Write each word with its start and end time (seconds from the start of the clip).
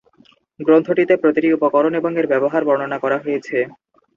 গ্রন্থটিতে 0.59 1.13
প্রতিটি 1.17 1.49
উপকরণ 1.53 1.93
এবং 1.99 2.11
এর 2.15 2.27
ব্যবহার 2.31 2.61
বর্ণনা 2.67 2.97
করা 3.03 3.17
হয়েছে। 3.23 3.57